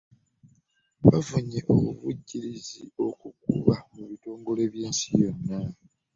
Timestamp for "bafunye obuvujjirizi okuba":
1.07-3.75